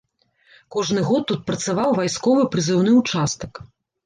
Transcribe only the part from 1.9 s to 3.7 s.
вайсковы прызыўны ўчастак.